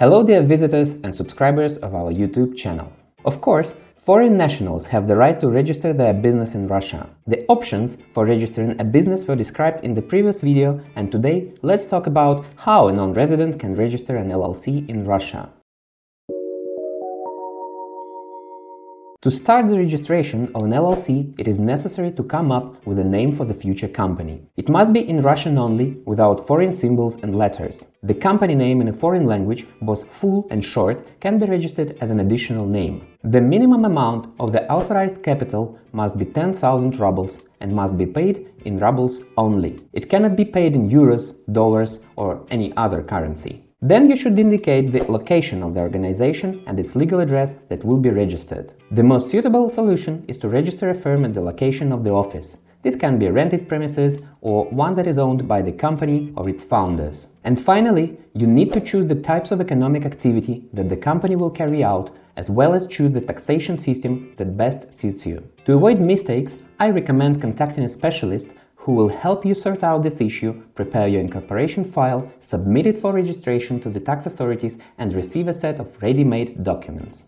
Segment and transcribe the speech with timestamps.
[0.00, 2.90] Hello dear visitors and subscribers of our YouTube channel.
[3.26, 7.06] Of course, foreign nationals have the right to register their business in Russia.
[7.26, 11.84] The options for registering a business were described in the previous video and today let's
[11.84, 15.50] talk about how a non-resident can register an LLC in Russia.
[19.22, 23.04] To start the registration of an LLC, it is necessary to come up with a
[23.04, 24.40] name for the future company.
[24.56, 27.86] It must be in Russian only, without foreign symbols and letters.
[28.02, 32.08] The company name in a foreign language, both full and short, can be registered as
[32.08, 33.06] an additional name.
[33.22, 38.48] The minimum amount of the authorized capital must be 10,000 rubles and must be paid
[38.64, 39.80] in rubles only.
[39.92, 43.69] It cannot be paid in euros, dollars, or any other currency.
[43.82, 47.96] Then you should indicate the location of the organization and its legal address that will
[47.96, 48.74] be registered.
[48.90, 52.58] The most suitable solution is to register a firm at the location of the office.
[52.82, 56.62] This can be rented premises or one that is owned by the company or its
[56.62, 57.28] founders.
[57.44, 61.50] And finally, you need to choose the types of economic activity that the company will
[61.50, 65.42] carry out as well as choose the taxation system that best suits you.
[65.64, 68.48] To avoid mistakes, I recommend contacting a specialist
[68.80, 73.12] who will help you sort out this issue, prepare your incorporation file, submit it for
[73.12, 77.26] registration to the tax authorities, and receive a set of ready-made documents.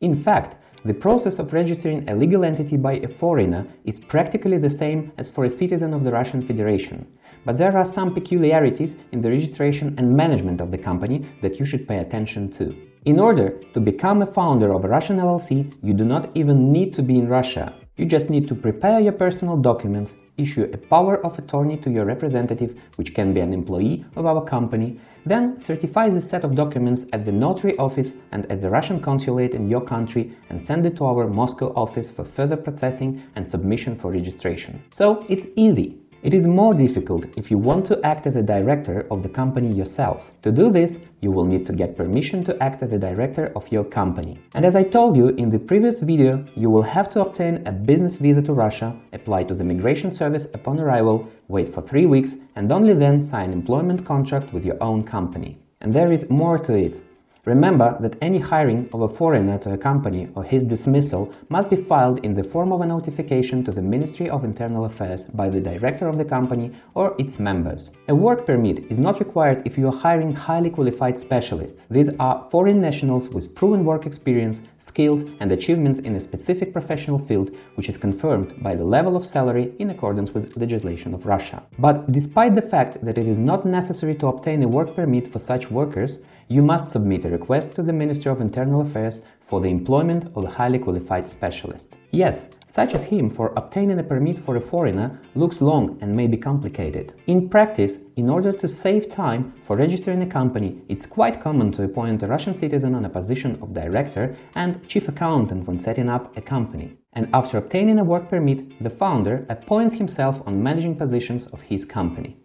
[0.00, 4.70] In fact, the process of registering a legal entity by a foreigner is practically the
[4.70, 7.04] same as for a citizen of the Russian Federation,
[7.44, 11.64] but there are some peculiarities in the registration and management of the company that you
[11.64, 12.72] should pay attention to.
[13.06, 16.92] In order to become a founder of a Russian LLC, you do not even need
[16.94, 17.72] to be in Russia.
[17.96, 22.04] You just need to prepare your personal documents, issue a power of attorney to your
[22.04, 27.04] representative, which can be an employee of our company, then certify the set of documents
[27.12, 30.96] at the notary office and at the Russian consulate in your country and send it
[30.96, 34.82] to our Moscow office for further processing and submission for registration.
[34.90, 36.00] So it's easy.
[36.22, 39.72] It is more difficult if you want to act as a director of the company
[39.72, 40.32] yourself.
[40.42, 43.70] To do this, you will need to get permission to act as a director of
[43.70, 44.38] your company.
[44.54, 47.72] And as I told you in the previous video, you will have to obtain a
[47.72, 52.34] business visa to Russia, apply to the migration service upon arrival, wait for three weeks,
[52.56, 55.58] and only then sign employment contract with your own company.
[55.82, 57.02] And there is more to it.
[57.46, 61.76] Remember that any hiring of a foreigner to a company or his dismissal must be
[61.76, 65.60] filed in the form of a notification to the Ministry of Internal Affairs by the
[65.60, 67.92] director of the company or its members.
[68.08, 71.86] A work permit is not required if you are hiring highly qualified specialists.
[71.88, 77.20] These are foreign nationals with proven work experience, skills and achievements in a specific professional
[77.20, 81.62] field which is confirmed by the level of salary in accordance with legislation of Russia.
[81.78, 85.38] But despite the fact that it is not necessary to obtain a work permit for
[85.38, 86.18] such workers,
[86.48, 90.44] you must submit a request to the Ministry of Internal Affairs for the employment of
[90.44, 91.94] a highly qualified specialist.
[92.10, 96.26] Yes, such as him for obtaining a permit for a foreigner looks long and may
[96.26, 97.14] be complicated.
[97.26, 101.84] In practice, in order to save time for registering a company, it's quite common to
[101.84, 106.36] appoint a Russian citizen on a position of director and chief accountant when setting up
[106.36, 106.96] a company.
[107.14, 111.84] And after obtaining a work permit, the founder appoints himself on managing positions of his
[111.84, 112.36] company.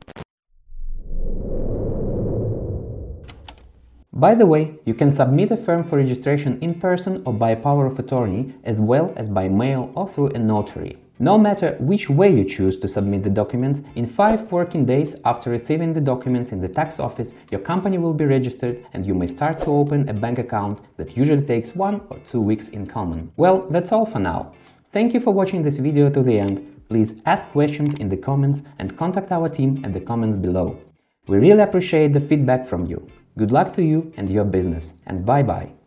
[4.21, 7.87] By the way, you can submit a firm for registration in person or by power
[7.87, 10.99] of attorney, as well as by mail or through a notary.
[11.17, 15.49] No matter which way you choose to submit the documents, in five working days after
[15.49, 19.25] receiving the documents in the tax office, your company will be registered and you may
[19.25, 23.31] start to open a bank account that usually takes one or two weeks in common.
[23.37, 24.53] Well, that's all for now.
[24.91, 26.83] Thank you for watching this video to the end.
[26.89, 30.77] Please ask questions in the comments and contact our team at the comments below.
[31.25, 33.09] We really appreciate the feedback from you.
[33.37, 35.80] Good luck to you and your business, and bye bye.